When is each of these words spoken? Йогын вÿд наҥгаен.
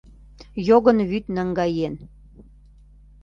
Йогын 0.67 0.97
вÿд 1.09 1.25
наҥгаен. 1.35 1.95